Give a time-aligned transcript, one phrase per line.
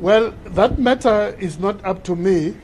[0.00, 2.56] Well, that matter is not up to me.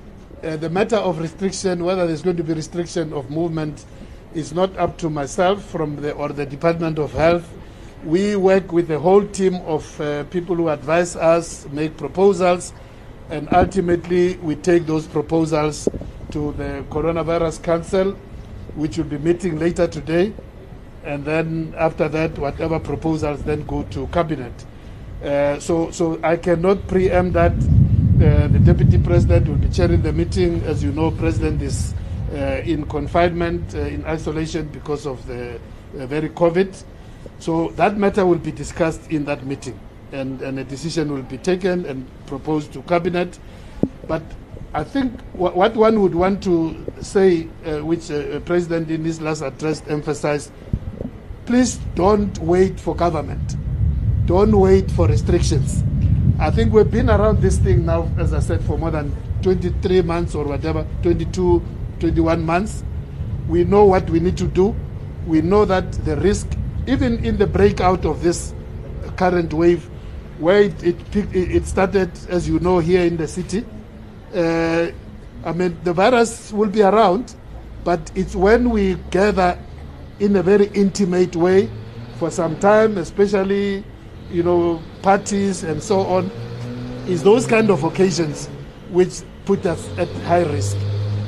[0.43, 3.85] Uh, the matter of restriction, whether there's going to be restriction of movement,
[4.33, 7.47] is not up to myself from the or the Department of Health.
[8.07, 12.73] We work with the whole team of uh, people who advise us, make proposals,
[13.29, 15.91] and ultimately we take those proposals
[16.31, 18.13] to the Coronavirus Council,
[18.77, 20.33] which will be meeting later today,
[21.05, 24.55] and then after that, whatever proposals then go to cabinet.
[25.27, 27.53] Uh, so, so I cannot preempt that.
[27.53, 30.63] Uh, the deputy president will be chairing the meeting.
[30.63, 31.95] As you know, president is
[32.33, 35.57] uh, in confinement, uh, in isolation because of the
[35.99, 36.83] uh, very COVID.
[37.41, 39.79] So that matter will be discussed in that meeting,
[40.13, 43.37] and, and a decision will be taken and proposed to cabinet.
[44.07, 44.23] But
[44.73, 47.43] I think wh- what one would want to say,
[47.83, 48.07] which
[48.47, 50.53] President in his last address emphasized,
[51.47, 53.56] please don't wait for government.
[54.27, 55.85] Don't wait for restrictions.
[56.41, 60.03] I think we've been around this thing now, as I said, for more than 23
[60.03, 61.63] months or whatever, 22,
[62.01, 62.83] 21 months.
[63.47, 64.75] We know what we need to do.
[65.27, 66.49] We know that the risk,
[66.89, 68.53] even in the breakout of this
[69.17, 69.89] current wave,
[70.39, 73.65] where it, it, it started, as you know, here in the city,
[74.35, 74.89] uh,
[75.45, 77.37] I mean, the virus will be around,
[77.85, 79.57] but it's when we gather
[80.19, 81.71] in a very intimate way
[82.19, 83.85] for some time, especially,
[84.31, 86.31] you know, parties and so on,
[87.07, 88.49] is those kind of occasions
[88.91, 90.77] which put us at high risk.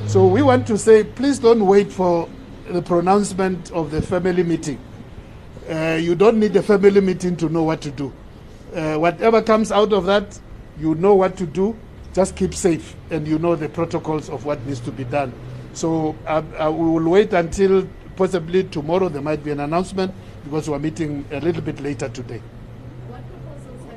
[0.07, 2.29] So we want to say, please don't wait for
[2.69, 4.81] the pronouncement of the family meeting.
[5.69, 8.13] Uh, you don't need a family meeting to know what to do.
[8.75, 10.39] Uh, whatever comes out of that,
[10.79, 11.77] you know what to do.
[12.15, 15.33] Just keep safe, and you know the protocols of what needs to be done.
[15.75, 19.09] So uh, uh, we will wait until possibly tomorrow.
[19.09, 20.13] There might be an announcement
[20.45, 22.43] because we're meeting a little bit later today.